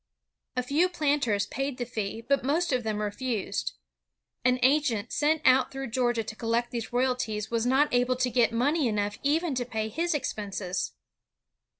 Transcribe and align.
A 0.57 0.63
few 0.63 0.89
planters 0.89 1.45
paid 1.45 1.77
the 1.77 1.85
fee, 1.85 2.21
but 2.27 2.43
most 2.43 2.73
of 2.73 2.81
them 2.81 3.03
refused. 3.03 3.73
An 4.43 4.57
agent 4.63 5.11
sent 5.13 5.43
out 5.45 5.69
through 5.71 5.91
Georgia 5.91 6.23
to 6.23 6.35
collect 6.35 6.71
these 6.71 6.91
royalties 6.91 7.51
was 7.51 7.67
not 7.67 7.93
able 7.93 8.15
to 8.15 8.31
get 8.31 8.51
money 8.51 8.87
enough 8.87 9.19
even 9.21 9.53
to 9.53 9.63
pay 9.63 9.89
his 9.89 10.15
expenses. 10.15 10.93